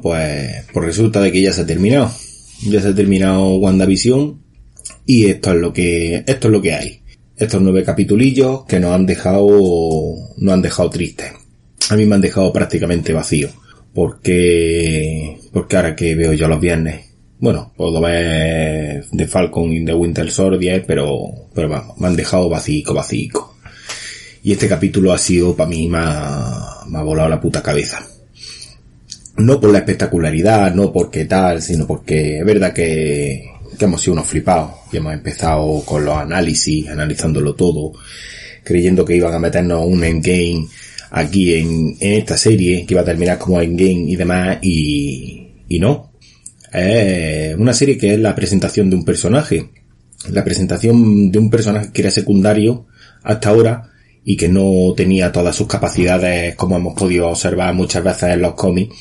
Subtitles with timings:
[0.00, 2.10] Pues, pues resulta de que ya se ha terminado.
[2.62, 4.48] Ya se ha terminado WandaVision
[5.06, 7.00] y esto es lo que, esto es lo que hay.
[7.36, 9.48] Estos nueve capitulillos que nos han dejado,
[10.36, 11.32] nos han dejado tristes.
[11.88, 13.48] A mí me han dejado prácticamente vacío.
[13.94, 17.06] Porque, porque ahora que veo yo los viernes,
[17.38, 22.48] bueno, puedo ver The Falcon y The Winter Soldier, pero, pero vamos, me han dejado
[22.48, 23.52] vacío, vacío.
[24.42, 28.06] Y este capítulo ha sido para mí, me ha, me ha volado la puta cabeza
[29.38, 33.44] no por la espectacularidad, no porque tal, sino porque es verdad que,
[33.80, 37.92] hemos sido unos flipados y hemos empezado con los análisis, analizándolo todo,
[38.64, 40.66] creyendo que iban a meternos un endgame
[41.10, 45.78] aquí en, en esta serie, que iba a terminar como endgame y demás, y, y
[45.78, 46.12] no.
[46.72, 49.70] Es una serie que es la presentación de un personaje,
[50.30, 52.86] la presentación de un personaje que era secundario
[53.22, 53.90] hasta ahora
[54.24, 58.54] y que no tenía todas sus capacidades como hemos podido observar muchas veces en los
[58.54, 58.94] cómics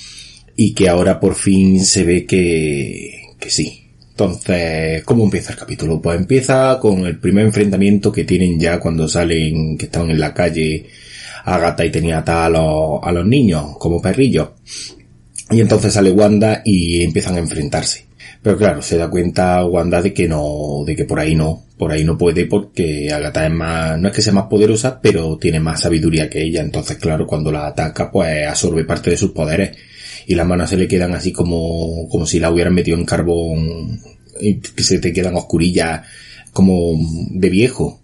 [0.59, 3.83] y que ahora por fin se ve que, que sí.
[4.09, 6.01] Entonces, ¿cómo empieza el capítulo?
[6.01, 10.33] Pues empieza con el primer enfrentamiento que tienen ya cuando salen, que estaban en la
[10.33, 10.87] calle
[11.45, 14.49] Agatha y tenía a los, a los niños como perrillos.
[15.51, 18.07] Y entonces sale Wanda y empiezan a enfrentarse.
[18.41, 21.91] Pero claro, se da cuenta Wanda de que no, de que por ahí no, por
[21.91, 25.59] ahí no puede porque Agatha es más, no es que sea más poderosa, pero tiene
[25.59, 26.61] más sabiduría que ella.
[26.61, 29.77] Entonces claro, cuando la ataca pues absorbe parte de sus poderes
[30.27, 34.01] y las manos se le quedan así como, como si la hubieran metido en carbón
[34.41, 36.01] y que se te quedan oscurillas
[36.51, 36.99] como
[37.31, 38.01] de viejo.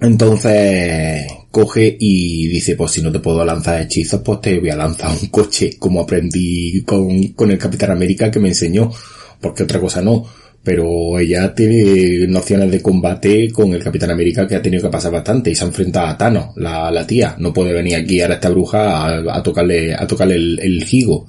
[0.00, 4.76] Entonces coge y dice, pues si no te puedo lanzar hechizos, pues te voy a
[4.76, 8.90] lanzar un coche, como aprendí con, con el Capitán América que me enseñó,
[9.38, 10.24] porque otra cosa no.
[10.62, 15.10] Pero ella tiene nociones de combate con el Capitán América que ha tenido que pasar
[15.10, 17.34] bastante y se ha enfrentado a Thanos, la, la tía.
[17.38, 21.28] No puede venir aquí ahora esta bruja a, a tocarle, a tocarle el, el gigo.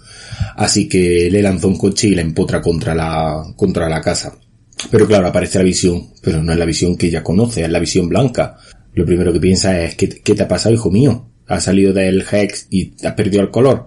[0.58, 4.36] Así que le lanzó un coche y la empotra contra la, contra la casa.
[4.90, 7.80] Pero claro, aparece la visión, pero no es la visión que ella conoce, es la
[7.80, 8.58] visión blanca.
[8.94, 11.30] Lo primero que piensa es, ¿qué, qué te ha pasado, hijo mío?
[11.48, 13.86] Has salido del Hex y has perdido el color.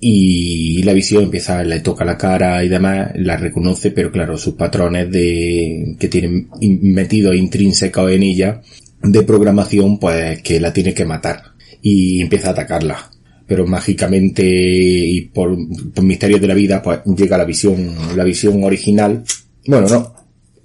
[0.00, 4.54] Y la visión empieza, le toca la cara y demás, la reconoce, pero claro, sus
[4.54, 8.62] patrones de, que tienen metido intrínseco en ella,
[9.02, 11.42] de programación, pues que la tiene que matar.
[11.82, 13.10] Y empieza a atacarla
[13.50, 15.56] pero mágicamente y por,
[15.92, 19.24] por, misterios de la vida, pues llega la visión, la visión original.
[19.66, 20.14] Bueno, no,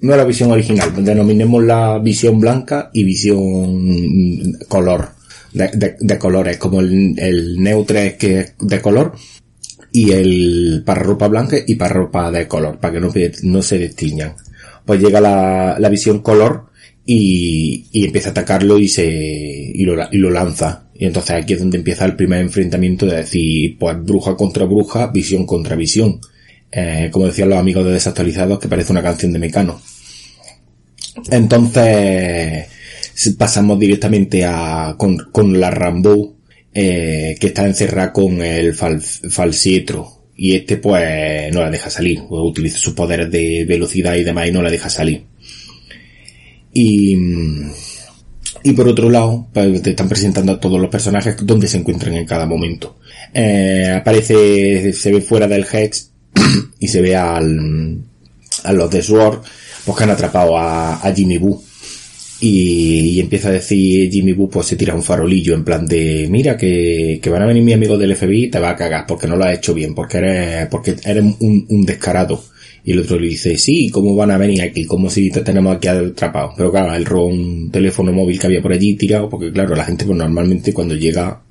[0.01, 5.14] no la visión original, denominemos la visión blanca y visión color,
[5.55, 9.13] de, de, de colores, como el, el neutre que es de color
[9.91, 13.11] y el para ropa blanca y para ropa de color, para que no,
[13.43, 14.35] no se distingan.
[14.85, 16.67] Pues llega la, la visión color
[17.05, 21.53] y, y empieza a atacarlo y se, y lo, y lo lanza y entonces aquí
[21.53, 26.21] es donde empieza el primer enfrentamiento de decir, pues bruja contra bruja, visión contra visión.
[26.71, 29.81] Eh, como decían los amigos de Desactualizados, que parece una canción de Mecano.
[31.29, 32.65] Entonces,
[33.37, 36.35] pasamos directamente a, con, con la Rambo,
[36.73, 40.11] eh, que está encerrada con el fal, falsietro.
[40.37, 44.51] Y este pues no la deja salir, utiliza sus poderes de velocidad y demás y
[44.51, 45.23] no la deja salir.
[46.73, 47.15] Y,
[48.63, 52.15] y por otro lado, pues, te están presentando a todos los personajes donde se encuentran
[52.15, 52.97] en cada momento.
[53.33, 56.11] Eh, aparece, se ve fuera del Hex
[56.79, 58.01] y se ve al,
[58.63, 59.41] a los de Sword,
[59.85, 61.63] pues que han atrapado a, a Jimmy Boo.
[62.41, 66.57] Y, empieza a decir Jimmy Boo, pues se tira un farolillo en plan de, mira
[66.57, 69.27] que, que van a venir mis amigos del FBI y te va a cagar porque
[69.27, 72.43] no lo has hecho bien, porque eres, porque eres un, un descarado.
[72.83, 74.85] Y el otro le dice, sí, ¿cómo van a venir aquí?
[74.85, 76.53] Como si te tenemos aquí atrapado.
[76.55, 79.85] Pero claro, él robó un teléfono móvil que había por allí tirado, porque claro, la
[79.85, 81.41] gente pues normalmente cuando llega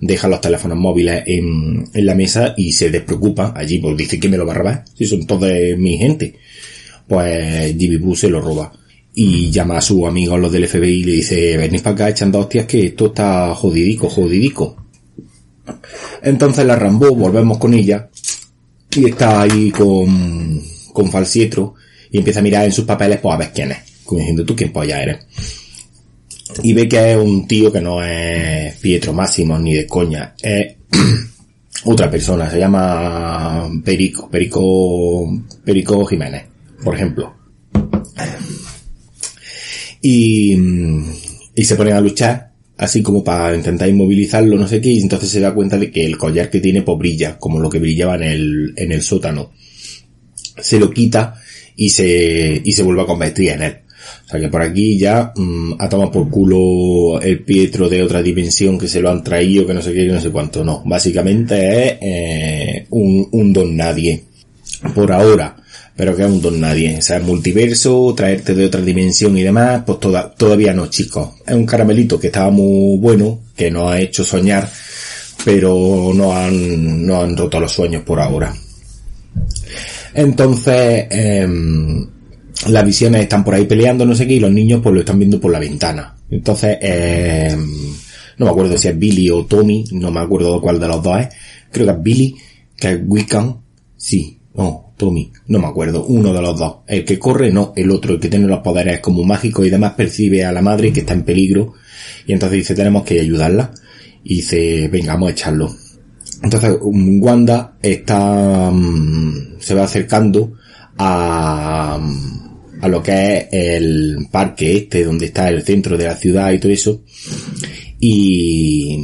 [0.00, 4.28] deja los teléfonos móviles en, en la mesa y se despreocupa allí, pues dice que
[4.28, 6.34] me lo va a robar, si son todos mi gente.
[7.08, 8.72] Pues Jimmy Boo se lo roba.
[9.18, 12.38] Y llama a sus amigos, los del FBI, y le dice, venís para acá echando
[12.38, 14.76] hostias que esto está jodidico, jodidico.
[16.22, 18.10] Entonces la Rambo, volvemos con ella,
[18.90, 21.74] y está ahí con, con Falsietro,
[22.10, 23.78] y empieza a mirar en sus papeles, pues a ver quién es.
[24.04, 25.18] Como diciendo, tú quién polla eres
[26.62, 30.76] y ve que es un tío que no es Pietro Máximo ni de coña, es
[31.84, 35.28] otra persona, se llama Perico, Perico,
[35.64, 36.44] Perico Jiménez,
[36.82, 37.34] por ejemplo.
[40.08, 40.56] Y,
[41.56, 45.28] y se ponen a luchar, así como para intentar inmovilizarlo, no sé qué, y entonces
[45.28, 48.14] se da cuenta de que el collar que tiene pues brilla, como lo que brillaba
[48.14, 49.50] en el, en el sótano.
[50.60, 51.34] Se lo quita
[51.74, 53.76] y se, y se vuelve a convertir en él.
[54.26, 58.22] O sea que por aquí ya mm, ha tomado por culo el Pietro de otra
[58.22, 60.62] dimensión que se lo han traído, que no sé qué, que no sé cuánto.
[60.64, 64.22] No, básicamente es eh, un, un don nadie.
[64.94, 65.56] Por ahora.
[65.96, 66.98] Pero que es un don nadie.
[66.98, 71.30] O sea, multiverso, traerte de otra dimensión y demás, pues toda, todavía no, chicos.
[71.46, 74.70] Es un caramelito que estaba muy bueno, que nos ha hecho soñar,
[75.44, 78.54] pero no han, no han roto los sueños por ahora.
[80.14, 81.48] Entonces, eh,
[82.68, 85.18] las visiones están por ahí peleando, no sé qué, y los niños pues lo están
[85.18, 86.16] viendo por la ventana.
[86.30, 87.56] Entonces, eh,
[88.38, 91.20] no me acuerdo si es Billy o Tommy, no me acuerdo cuál de los dos
[91.20, 91.28] es.
[91.70, 92.36] Creo que es Billy,
[92.76, 93.56] que es Wiccan,
[93.96, 96.76] sí, no, Tommy, no me acuerdo, uno de los dos.
[96.86, 99.92] El que corre, no, el otro, el que tiene los poderes como mágico y demás
[99.92, 101.74] percibe a la madre que está en peligro,
[102.26, 103.72] y entonces dice, tenemos que ayudarla,
[104.24, 105.74] y dice, venga, vamos a echarlo.
[106.42, 110.54] Entonces, Wanda está, mm, se va acercando
[110.98, 111.98] a,
[112.80, 116.58] a lo que es el parque este, donde está el centro de la ciudad y
[116.58, 117.02] todo eso.
[118.00, 118.98] Y,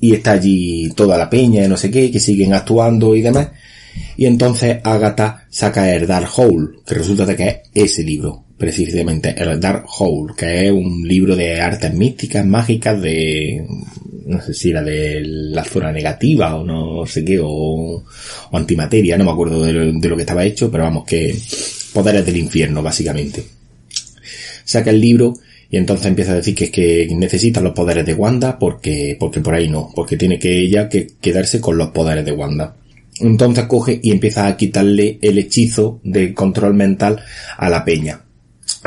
[0.00, 3.48] y está allí toda la peña y no sé qué, que siguen actuando y demás.
[4.16, 9.34] Y entonces Agatha saca el Dark Hole, que resulta de que es ese libro, precisamente,
[9.36, 13.66] el Dark Hole, que es un libro de artes místicas, mágicas, de,
[14.26, 18.04] no sé si era de la zona negativa o no sé qué, o,
[18.52, 21.34] antimateria, no me acuerdo de lo, de lo que estaba hecho, pero vamos que
[21.92, 23.44] poderes del infierno, básicamente.
[24.64, 25.34] Saca el libro
[25.70, 29.40] y entonces empieza a decir que es que necesita los poderes de Wanda porque, porque
[29.40, 32.76] por ahí no, porque tiene que ella que quedarse con los poderes de Wanda.
[33.20, 37.22] Entonces coge y empieza a quitarle el hechizo de control mental
[37.56, 38.24] a la peña.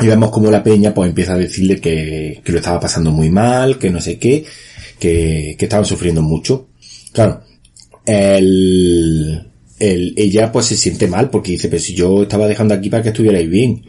[0.00, 3.30] Y vemos como la peña pues empieza a decirle que, que lo estaba pasando muy
[3.30, 4.44] mal, que no sé qué,
[4.98, 6.68] que, que estaban sufriendo mucho.
[7.12, 7.42] Claro,
[8.04, 9.46] el,
[9.78, 13.02] el, ella pues se siente mal porque dice, pero si yo estaba dejando aquí para
[13.02, 13.84] que estuvierais bien.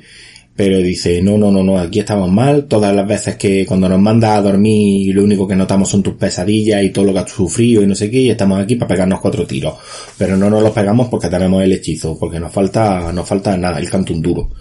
[0.55, 2.65] Pero dice, no, no, no, no, aquí estamos mal.
[2.65, 6.13] Todas las veces que cuando nos manda a dormir lo único que notamos son tus
[6.13, 8.87] pesadillas y todo lo que has sufrido y no sé qué, y estamos aquí para
[8.87, 9.75] pegarnos cuatro tiros.
[10.17, 13.79] Pero no nos los pegamos porque tenemos el hechizo, porque nos falta, nos falta nada,
[13.79, 14.51] el canto un duro.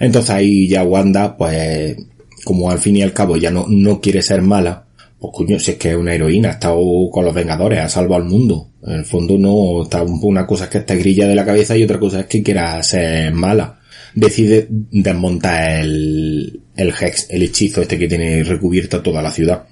[0.00, 1.96] Entonces ahí ya Wanda, pues,
[2.44, 4.86] como al fin y al cabo ya no, no quiere ser mala,
[5.22, 6.80] pues coño, si es que es una heroína, ha estado
[7.12, 8.70] con los Vengadores, ha salvado al mundo.
[8.84, 11.84] En el fondo no, está una cosa es que está grilla de la cabeza y
[11.84, 13.81] otra cosa es que quiera ser mala.
[14.14, 19.64] Decide desmontar el, hex, el hechizo este que tiene recubierta toda la ciudad.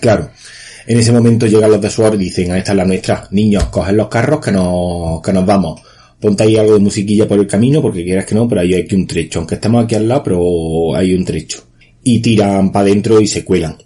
[0.00, 0.30] Claro,
[0.86, 3.96] en ese momento llegan los de Sword y dicen, ahí está la nuestra, niños, cogen
[3.96, 5.80] los carros que nos, que nos vamos.
[6.20, 8.86] Ponte ahí algo de musiquilla por el camino porque quieras que no, pero ahí hay
[8.92, 11.64] un trecho, aunque estemos aquí al lado, pero hay un trecho.
[12.02, 13.76] Y tiran para adentro y se cuelan.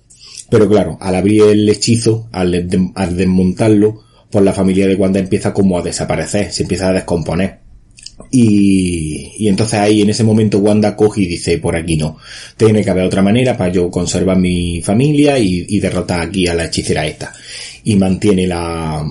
[0.50, 5.52] Pero claro, al abrir el hechizo, al, al desmontarlo, pues la familia de Wanda empieza
[5.52, 7.60] como a desaparecer, se empieza a descomponer.
[8.36, 12.18] Y, entonces ahí en ese momento Wanda coge y dice, por aquí no,
[12.56, 16.64] tiene que haber otra manera para yo conservar mi familia y, derrotar aquí a la
[16.64, 17.32] hechicera esta.
[17.84, 19.06] Y mantiene la,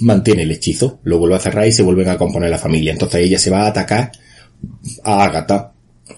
[0.00, 2.92] mantiene el hechizo, lo vuelve a cerrar y se vuelven a componer la familia.
[2.92, 4.10] Entonces ella se va a atacar
[5.04, 5.74] a Agatha.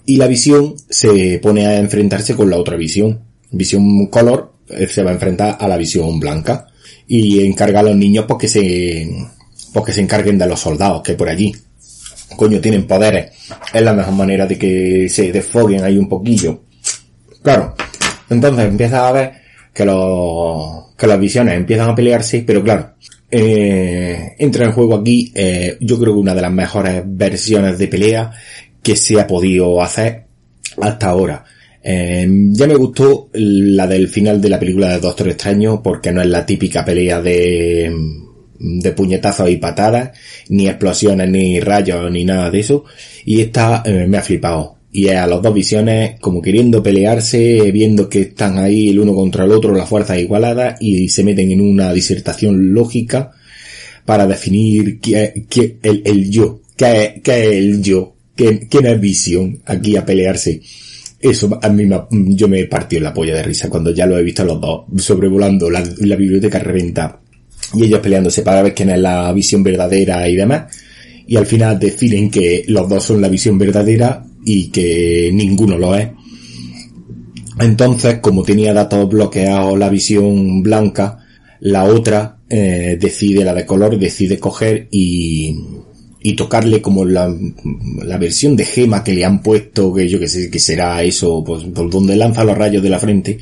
[0.07, 3.21] Y la visión se pone a enfrentarse con la otra visión.
[3.51, 6.69] Visión color eh, se va a enfrentar a la visión blanca
[7.09, 9.09] y encarga a los niños porque se,
[9.73, 11.53] porque se encarguen de los soldados que por allí.
[12.37, 13.33] Coño, tienen poderes.
[13.73, 16.63] Es la mejor manera de que se desfoguen ahí un poquillo.
[17.43, 17.75] Claro.
[18.31, 19.33] Entonces empieza a ver
[19.73, 22.95] que los, que las visiones empiezan a pelearse, pero claro,
[23.31, 27.89] eh, entra en juego aquí, eh, yo creo que una de las mejores versiones de
[27.89, 28.31] pelea
[28.83, 30.25] que se ha podido hacer
[30.81, 31.45] hasta ahora.
[31.83, 36.23] Eh, ya me gustó la del final de la película de Doctor Extraño porque no
[36.23, 37.93] es la típica pelea de,
[38.59, 40.13] de puñetazos y patadas,
[40.49, 42.85] ni explosiones, ni rayos, ni nada de eso.
[43.25, 44.79] Y esta eh, me ha flipado.
[44.93, 49.45] y a las dos visiones como queriendo pelearse, viendo que están ahí el uno contra
[49.45, 53.33] el otro, las fuerzas igualadas y se meten en una disertación lógica
[54.05, 59.01] para definir qué, qué, el, el yo, qué, qué es el yo, qué, quién es
[59.01, 60.61] visión aquí a pelearse.
[61.21, 64.23] Eso a mí me, yo me partió la polla de risa cuando ya lo he
[64.23, 67.19] visto los dos sobrevolando la, la biblioteca reventa
[67.77, 70.65] y ellos peleándose para ver quién es la visión verdadera y demás.
[71.27, 75.95] Y al final deciden que los dos son la visión verdadera y que ninguno lo
[75.95, 76.09] es.
[77.59, 81.19] Entonces, como tenía datos bloqueados la visión blanca,
[81.61, 85.57] la otra eh, decide, la de color, decide coger y,
[86.21, 87.35] y tocarle como la,
[88.03, 91.43] la versión de gema que le han puesto, que yo que sé que será eso,
[91.45, 93.39] pues por donde lanza los rayos de la frente.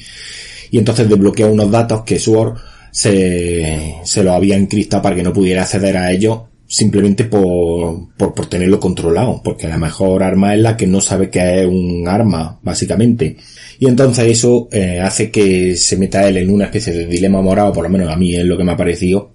[0.71, 2.57] Y entonces desbloquea unos datos que Sword
[2.93, 8.33] se, se lo había encriptado para que no pudiera acceder a ellos simplemente por, por,
[8.33, 12.09] por, tenerlo controlado, porque la mejor arma es la que no sabe que es un
[12.09, 13.37] arma, básicamente.
[13.79, 17.75] Y entonces eso eh, hace que se meta él en una especie de dilema morado,
[17.75, 19.35] por lo menos a mí es lo que me ha parecido,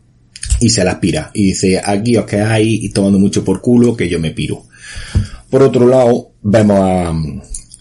[0.59, 1.29] y se la aspira.
[1.35, 4.63] Y dice, aquí os quedáis y tomando mucho por culo que yo me piro.
[5.47, 7.13] Por otro lado, vemos a,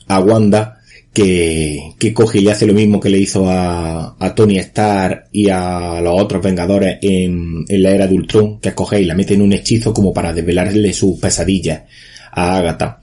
[0.09, 0.75] a Wanda
[1.17, 5.49] que, que coge y hace lo mismo que le hizo a, a Tony Stark y
[5.49, 9.33] a los otros Vengadores en, en la era de Ultron, que coge y la mete
[9.33, 11.85] en un hechizo como para desvelarle sus pesadillas
[12.33, 13.01] a Agatha.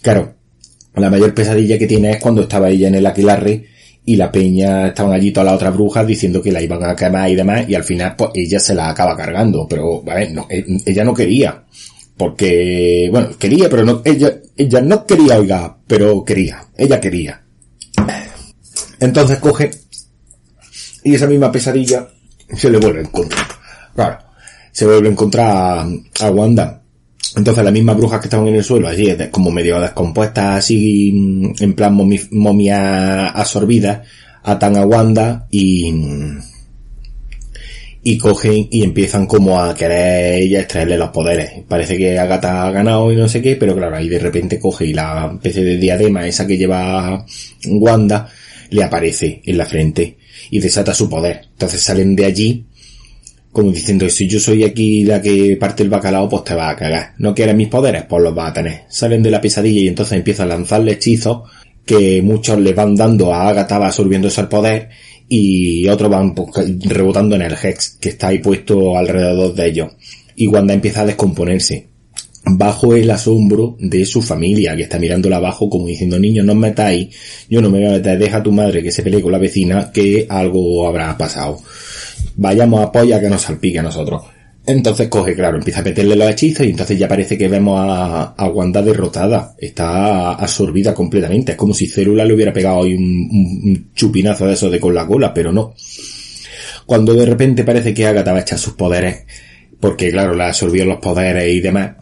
[0.00, 0.36] Claro,
[0.94, 3.64] la mayor pesadilla que tiene es cuando estaba ella en el Aquilarre
[4.04, 7.28] y la peña estaban allí todas las otras brujas diciendo que la iban a quemar
[7.28, 11.02] y demás y al final pues ella se la acaba cargando, pero no, eh, ella
[11.02, 11.64] no quería.
[12.16, 17.42] Porque, bueno, quería, pero no, ella, ella no quería, oiga, pero quería, ella quería.
[19.00, 19.70] Entonces coge
[21.04, 22.08] y esa misma pesadilla
[22.54, 23.46] se le vuelve a encontrar.
[23.94, 24.18] Claro,
[24.72, 25.86] se vuelve a encontrar
[26.20, 26.82] a, Wanda.
[27.36, 31.74] Entonces las mismas brujas que estaban en el suelo, allí como medio descompuestas, así en
[31.74, 31.94] plan
[32.30, 34.02] momia absorbida,
[34.42, 35.92] atan a Wanda y,
[38.02, 41.64] y cogen y empiezan como a querer ella extraerle los poderes.
[41.66, 44.86] Parece que Agatha ha ganado y no sé qué, pero claro, ahí de repente coge
[44.86, 47.24] y la especie de diadema esa que lleva
[47.66, 48.28] Wanda,
[48.70, 50.18] le aparece en la frente
[50.50, 51.42] y desata su poder.
[51.52, 52.66] Entonces salen de allí
[53.56, 56.76] como diciendo, si yo soy aquí la que parte el bacalao, pues te va a
[56.76, 57.14] cagar.
[57.16, 58.82] No quieres mis poderes, pues los va a tener.
[58.90, 61.48] Salen de la pesadilla y entonces empiezan a lanzarle hechizos
[61.86, 64.90] que muchos le van dando a Agatha, va absorbiéndose el poder
[65.26, 69.88] y otros van pues, rebotando en el Hex que está ahí puesto alrededor de ellos.
[70.34, 71.88] Y Wanda empieza a descomponerse
[72.48, 76.58] bajo el asombro de su familia, que está mirándola abajo como diciendo, niños, no os
[76.58, 77.08] metáis,
[77.50, 79.38] yo no me voy a meter, deja a tu madre que se pelee con la
[79.38, 81.58] vecina, que algo habrá pasado.
[82.36, 84.22] Vayamos a apoyar que nos salpique a nosotros.
[84.64, 88.34] Entonces coge, claro, empieza a meterle los hechizos y entonces ya parece que vemos a,
[88.36, 89.54] a Wanda derrotada.
[89.58, 91.52] Está absorbida completamente.
[91.52, 93.02] Es como si Célula le hubiera pegado hoy un,
[93.64, 95.74] un, chupinazo de eso de con la cola, pero no.
[96.84, 99.24] Cuando de repente parece que Agatha va a echar sus poderes,
[99.78, 101.92] porque claro, la absorbió los poderes y demás,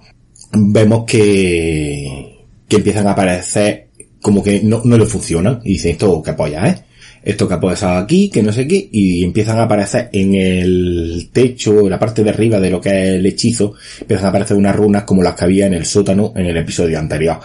[0.57, 3.89] vemos que, que empiezan a aparecer
[4.21, 5.61] como que no, no le funcionan.
[5.65, 6.85] Y dice, esto que apoya, ¿eh?
[7.23, 11.81] Esto que apoya aquí, que no sé qué, y empiezan a aparecer en el techo,
[11.81, 14.77] en la parte de arriba de lo que es el hechizo, empiezan a aparecer unas
[14.77, 17.39] runas como las que había en el sótano en el episodio anterior.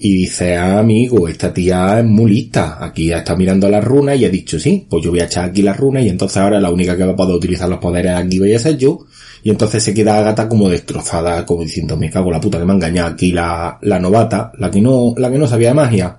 [0.00, 2.78] Y dice, ah, amigo, esta tía es muy lista.
[2.80, 5.62] Aquí está mirando las runas y ha dicho, sí, pues yo voy a echar aquí
[5.62, 8.38] las runas y entonces ahora la única que va a poder utilizar los poderes aquí
[8.38, 9.06] voy a ser yo.
[9.42, 12.72] Y entonces se queda Agatha como destrozada, como diciendo, me cago la puta que me
[12.72, 16.18] ha engañado aquí la, la novata, la que no, la que no sabía magia.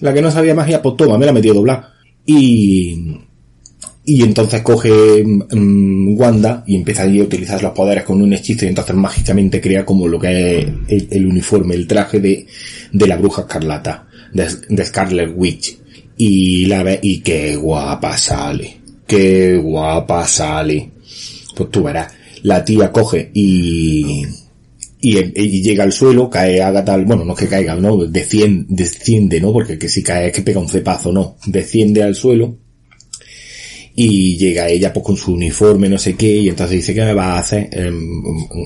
[0.00, 1.84] La que no sabía magia, pues toma, me la metió doblar.
[2.24, 3.16] Y,
[4.04, 8.68] y entonces coge um, Wanda y empieza a utilizar los poderes con un hechizo y
[8.68, 12.46] entonces mágicamente crea como lo que es el, el uniforme, el traje de,
[12.92, 15.78] de la bruja escarlata, de, de Scarlet Witch.
[16.16, 18.80] Y la ve, y qué guapa sale.
[19.06, 20.90] Qué guapa sale.
[21.56, 24.24] Pues tú verás la tía coge y,
[25.00, 29.52] y, llega al suelo, cae Agatha, bueno, no es que caiga, no, desciende, ¿no?
[29.52, 32.56] Porque que si cae es que pega un cepazo, no, desciende al suelo
[33.94, 37.12] y llega ella pues con su uniforme, no sé qué, y entonces dice, ¿qué me
[37.12, 37.68] va a hacer?
[37.72, 37.92] Eh,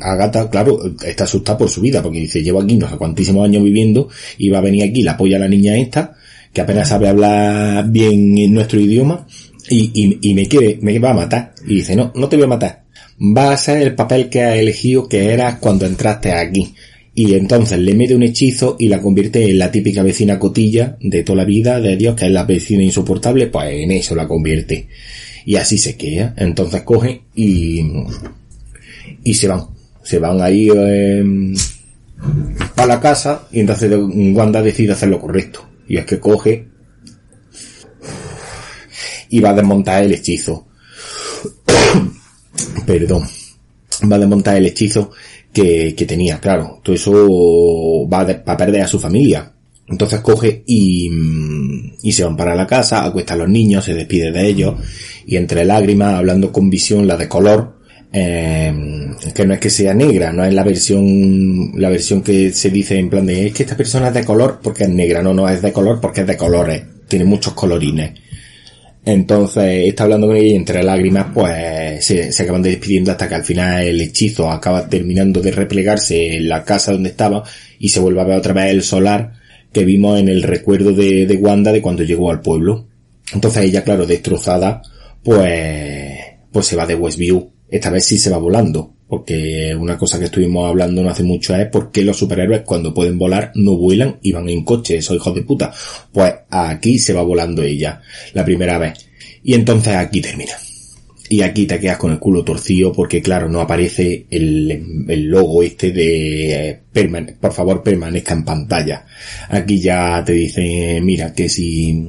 [0.03, 3.65] Agatha, claro, está asustada por su vida, porque dice, llevo aquí no sé cuantísimos años
[3.65, 6.15] viviendo, y va a venir aquí, la apoya a la niña esta,
[6.53, 9.27] que apenas sabe hablar bien nuestro idioma,
[9.69, 11.55] y, y, y me quiere, me va a matar.
[11.67, 12.84] Y dice, no, no te voy a matar
[13.21, 16.75] va a ser el papel que has elegido que eras cuando entraste aquí.
[17.15, 21.23] Y entonces le mete un hechizo y la convierte en la típica vecina cotilla de
[21.23, 24.89] toda la vida de Dios, que es la vecina insoportable, pues en eso la convierte.
[25.45, 26.35] Y así se queda.
[26.37, 27.83] Entonces coge y,
[29.23, 29.67] y se van.
[30.03, 31.25] Se van ahí, eh,
[32.77, 35.67] a la casa y entonces Wanda decide hacer lo correcto.
[35.89, 36.67] Y es que coge
[39.29, 40.67] y va a desmontar el hechizo.
[42.87, 43.25] Perdón.
[44.11, 45.13] Va a desmontar el hechizo
[45.53, 46.81] que, que tenía, claro.
[46.83, 49.53] Todo eso va a, perder a su familia.
[49.87, 51.11] Entonces coge y,
[52.03, 54.75] y se van para la casa, acuesta a los niños, se despide de ellos
[55.27, 57.79] y entre lágrimas, hablando con visión, la de color,
[58.13, 58.73] eh,
[59.35, 62.99] que no es que sea negra, no es la versión, la versión que se dice
[62.99, 65.49] en plan de es que esta persona es de color porque es negra, no, no
[65.49, 68.13] es de color porque es de colores, tiene muchos colorines.
[69.05, 73.35] Entonces está hablando con ella y entre lágrimas pues se, se, acaban despidiendo hasta que
[73.35, 77.45] al final el hechizo acaba terminando de replegarse en la casa donde estaba
[77.79, 79.35] y se vuelve a ver otra vez el solar
[79.75, 82.87] que vimos en el recuerdo de, de Wanda de cuando llegó al pueblo.
[83.33, 84.81] Entonces ella, claro, destrozada,
[85.23, 86.15] pues,
[86.53, 87.51] pues se va de Westview.
[87.75, 91.57] Esta vez sí se va volando, porque una cosa que estuvimos hablando no hace mucho
[91.57, 95.17] es por qué los superhéroes cuando pueden volar no vuelan y van en coche, esos
[95.17, 95.73] hijos de puta.
[96.13, 98.01] Pues aquí se va volando ella,
[98.33, 99.09] la primera vez.
[99.43, 100.53] Y entonces aquí termina.
[101.29, 105.65] Y aquí te quedas con el culo torcido porque claro, no aparece el, el logo
[105.65, 106.81] este de eh,
[107.41, 109.05] por favor permanezca en pantalla.
[109.49, 112.07] Aquí ya te dice, mira, que si,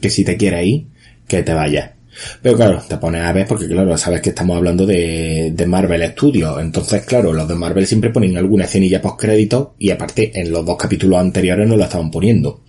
[0.00, 0.86] que si te quieres ir,
[1.26, 1.99] que te vayas.
[2.42, 6.10] Pero claro, te pones a ver porque claro, sabes que estamos hablando de, de Marvel
[6.12, 6.60] Studios.
[6.60, 10.64] Entonces, claro, los de Marvel siempre ponen alguna escenilla post crédito y aparte en los
[10.64, 12.62] dos capítulos anteriores no la estaban poniendo.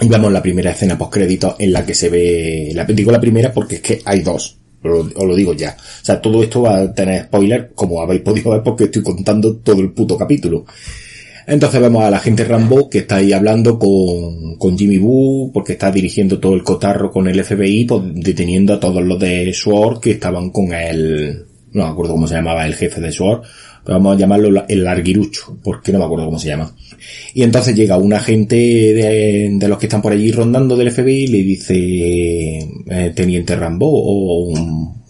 [0.00, 3.20] Y vemos la primera escena post crédito en la que se ve, la, digo la
[3.20, 5.76] primera porque es que hay dos os lo digo ya.
[5.78, 9.56] O sea, todo esto va a tener spoiler, como habéis podido ver porque estoy contando
[9.56, 10.64] todo el puto capítulo.
[11.46, 15.72] Entonces vemos a la gente Rambo que está ahí hablando con, con Jimmy Boo, porque
[15.72, 20.00] está dirigiendo todo el cotarro con el FBI, pues deteniendo a todos los de SWORD
[20.00, 23.42] que estaban con el, no me acuerdo cómo se llamaba el jefe de SWORD,
[23.84, 26.72] pero vamos a llamarlo el larguirucho, porque no me acuerdo cómo se llama.
[27.34, 31.24] Y entonces llega un agente de, de los que están por allí rondando del FBI
[31.24, 32.58] y le dice,
[32.88, 34.54] eh, Teniente Rambo, o,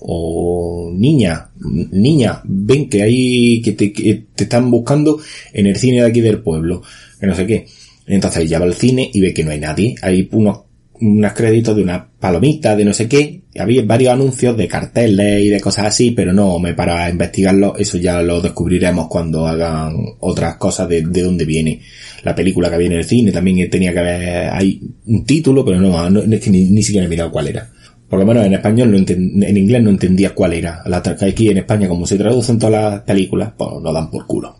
[0.04, 1.50] o niña,
[1.90, 5.20] niña, ven que hay, que te, que te están buscando
[5.52, 6.82] en el cine de aquí del pueblo,
[7.20, 7.66] que no sé qué.
[8.06, 9.94] Entonces ya va al cine y ve que no hay nadie.
[10.02, 10.62] Hay unos
[11.02, 13.42] unos créditos de una palomita, de no sé qué.
[13.58, 17.74] Había varios anuncios de carteles y de cosas así, pero no me para investigarlo.
[17.76, 21.80] Eso ya lo descubriremos cuando hagan otras cosas de, de dónde viene
[22.22, 23.32] la película que había en el cine.
[23.32, 27.06] También tenía que haber, hay un título, pero no, no es que ni, ni siquiera
[27.06, 27.68] he mirado cuál era.
[28.12, 30.82] Por lo menos en español, no en inglés no entendía cuál era.
[30.84, 34.54] La aquí en España, como se traducen todas las películas, pues lo dan por culo.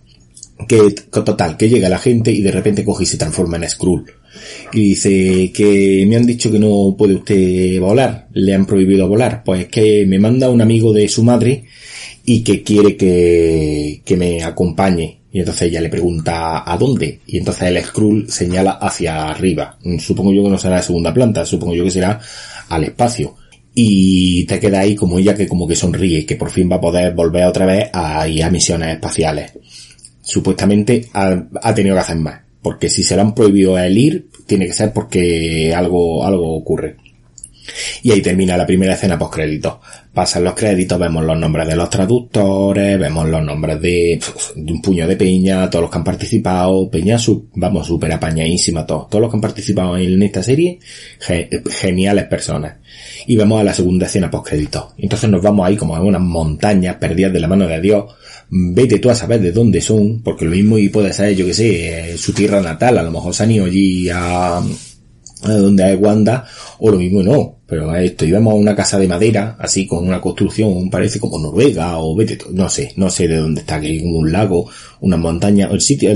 [0.67, 0.79] Que,
[1.11, 4.07] total, que llega la gente y de repente coge y se transforma en Skrull
[4.73, 9.43] y dice que me han dicho que no puede usted volar, le han prohibido volar,
[9.45, 11.65] pues que me manda un amigo de su madre
[12.25, 15.19] y que quiere que, que me acompañe.
[15.31, 17.21] Y entonces ella le pregunta a dónde.
[17.27, 19.77] Y entonces el Skrull señala hacia arriba.
[19.99, 22.19] Supongo yo que no será la segunda planta, supongo yo que será
[22.71, 23.42] al espacio.
[23.75, 26.81] Y te queda ahí como ella que como que sonríe, que por fin va a
[26.81, 29.53] poder volver otra vez a ir a misiones espaciales.
[30.21, 34.67] Supuestamente ha, tenido que hacer más porque si se le han prohibido el ir, tiene
[34.67, 36.97] que ser porque algo, algo ocurre.
[38.03, 39.75] Y ahí termina la primera escena post créditos.
[40.13, 44.21] Pasan los créditos, vemos los nombres de los traductores, vemos los nombres de,
[44.57, 47.17] un puño de peña, todos los que han participado, peña
[47.55, 50.79] vamos súper apañadísima todos, todos los que han participado en esta serie,
[51.71, 52.77] geniales personas.
[53.27, 54.89] Y vemos a la segunda escena post créditos.
[54.99, 58.05] Entonces nos vamos ahí como a unas montañas perdidas de la mano de Dios,
[58.55, 61.55] vete tú a saber de dónde son, porque lo mismo y puede ser, yo que
[61.55, 65.95] sé, su tierra natal, a lo mejor se han ido allí a, a donde hay
[65.95, 66.45] Wanda,
[66.79, 70.21] o lo mismo no, pero esto, íbamos a una casa de madera, así con una
[70.21, 74.31] construcción, parece como Noruega, o vete, no sé, no sé de dónde está, que un
[74.31, 74.69] lago,
[75.01, 76.11] una montaña, el sitio,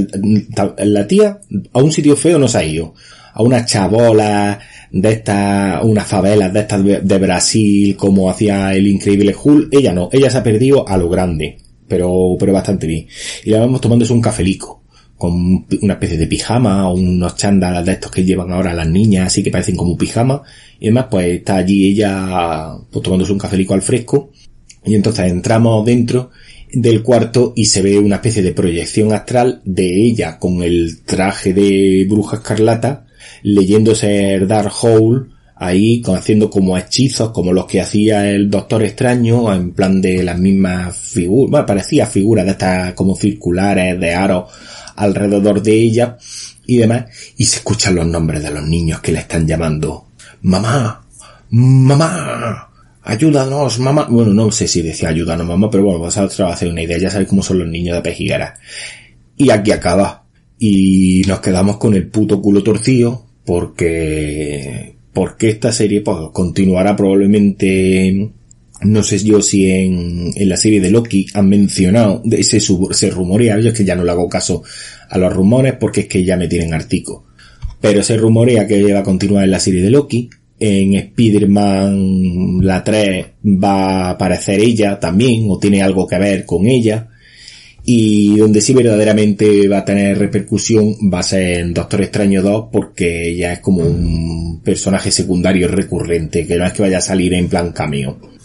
[0.76, 1.40] la tía,
[1.72, 2.92] a un sitio feo no se ha ido,
[3.32, 4.58] a una chabola
[4.90, 10.10] de estas, unas favelas de estas de Brasil, como hacía el increíble Hulk, ella no,
[10.12, 11.56] ella se ha perdido a lo grande,
[11.88, 13.06] pero, pero bastante bien.
[13.46, 14.82] Y la vamos tomándose un cafelico,
[15.16, 19.28] con una especie de pijama, o unos chandalas de estos que llevan ahora las niñas,
[19.28, 20.42] así que parecen como pijama,
[20.78, 24.30] y además pues está allí ella, pues tomándose un cafelico al fresco,
[24.84, 26.30] y entonces entramos dentro
[26.72, 31.54] del cuarto y se ve una especie de proyección astral de ella con el traje
[31.54, 33.06] de bruja escarlata,
[33.42, 35.26] leyéndose Dark Hole,
[35.56, 40.38] ahí haciendo como hechizos como los que hacía el Doctor Extraño en plan de las
[40.38, 44.52] mismas figuras, bueno, parecía figuras de estas como circulares de aros
[44.96, 46.18] alrededor de ella
[46.66, 47.04] y demás
[47.36, 50.06] y se escuchan los nombres de los niños que le están llamando
[50.42, 51.06] mamá,
[51.50, 52.70] mamá,
[53.02, 54.06] ayúdanos, mamá.
[54.08, 57.28] Bueno, no sé si decía ayúdanos, mamá, pero bueno, vosotros hacer una idea, ya sabéis
[57.28, 58.54] cómo son los niños de pejiguera.
[59.36, 60.24] Y aquí acaba.
[60.58, 68.32] y nos quedamos con el puto culo torcido porque porque esta serie pues, continuará probablemente
[68.82, 73.74] no sé yo si en, la serie de Loki han mencionado, se rumorea, yo es
[73.74, 74.62] que ya no le hago caso
[75.08, 77.26] a los rumores porque es que ya me tienen artico.
[77.80, 80.28] Pero se rumorea que va a continuar en la serie de Loki.
[80.58, 86.66] En Spider-Man la 3 va a aparecer ella también, o tiene algo que ver con
[86.66, 87.08] ella.
[87.84, 92.64] Y donde sí verdaderamente va a tener repercusión va a ser en Doctor Extraño 2
[92.72, 97.34] porque ella es como un personaje secundario recurrente, que no es que vaya a salir
[97.34, 98.35] en plan cameo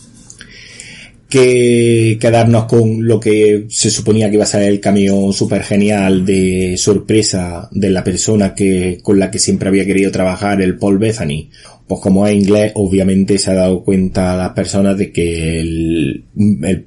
[1.32, 6.26] que quedarnos con lo que se suponía que iba a ser el cameo super genial
[6.26, 11.00] de sorpresa de la persona que, con la que siempre había querido trabajar, el Paul
[11.00, 11.50] Bethany.
[11.88, 16.26] Pues como es inglés, obviamente se ha dado cuenta a las personas de que el,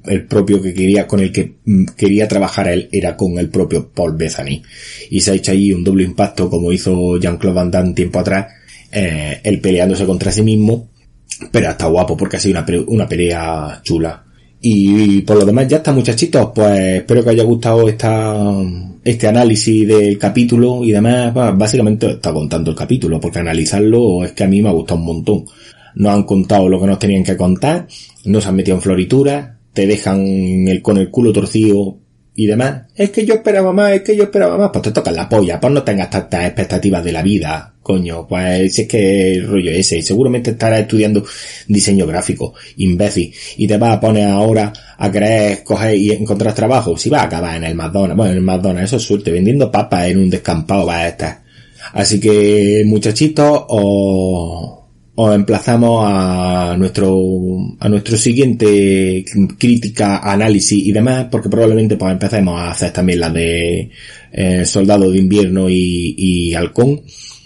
[0.05, 1.55] el, propio que quería, con el que
[1.97, 4.61] quería trabajar él era con el propio Paul Bethany.
[5.09, 8.53] Y se ha hecho ahí un doble impacto como hizo Jean-Claude Van Damme tiempo atrás,
[8.91, 10.87] eh, él peleándose contra sí mismo,
[11.51, 14.24] pero está guapo porque ha sido una, una pelea chula.
[14.67, 18.35] Y, por lo demás ya está muchachitos, pues espero que haya gustado esta,
[19.03, 24.31] este análisis del capítulo y demás, pues, básicamente está contando el capítulo, porque analizarlo es
[24.31, 25.45] que a mí me ha gustado un montón.
[25.93, 27.85] No han contado lo que nos tenían que contar,
[28.23, 30.25] no se han metido en florituras, te dejan
[30.67, 31.99] el, con el culo torcido
[32.33, 32.85] y demás.
[32.95, 34.71] Es que yo esperaba más, es que yo esperaba más.
[34.73, 38.27] Pues te toca la polla, pues no tengas tantas expectativas de la vida, coño.
[38.27, 40.01] Pues es que el rollo ese.
[40.01, 41.23] Seguramente estarás estudiando
[41.67, 43.31] diseño gráfico, imbécil.
[43.57, 46.97] Y te vas a poner ahora a querer coger y encontrar trabajo.
[46.97, 48.17] Si vas a acabar en el McDonald's.
[48.17, 49.31] Bueno, en el McDonald's, eso es suerte.
[49.31, 51.43] Vendiendo papas en un descampado va a estar.
[51.93, 54.85] Así que, muchachitos, o
[55.17, 57.17] os emplazamos a nuestro
[57.79, 59.23] a nuestro siguiente
[59.57, 63.91] crítica, análisis y demás, porque probablemente pues empecemos a hacer también la de
[64.33, 67.01] eh, Soldado de Invierno y, y Halcón,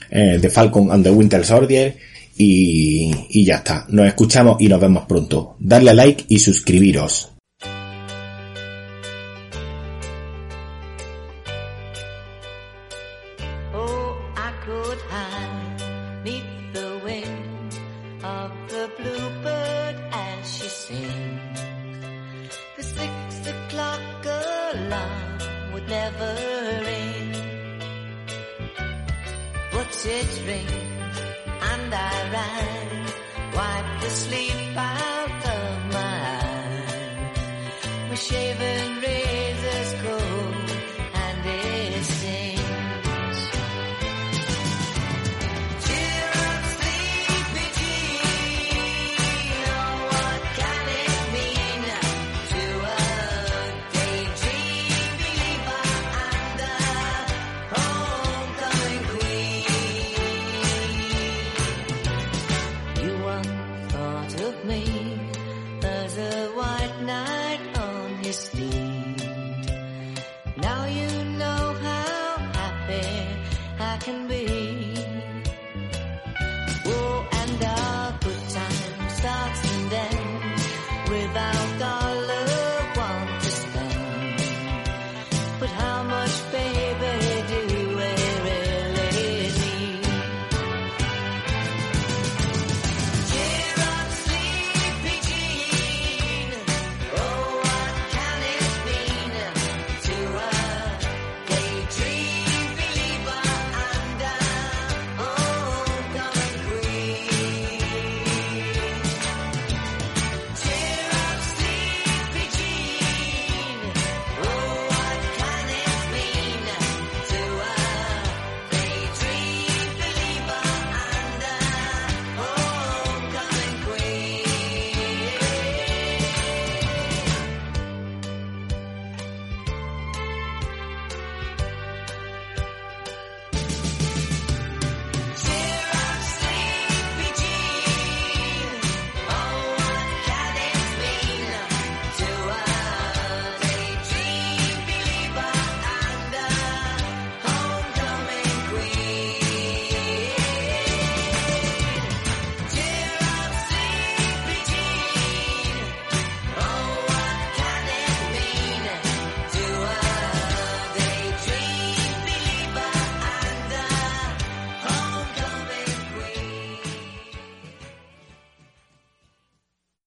[0.10, 1.96] eh, de Falcon and the Winter Soldier,
[2.38, 3.86] y, y ya está.
[3.90, 5.56] Nos escuchamos y nos vemos pronto.
[5.60, 7.39] Darle a like y suscribiros.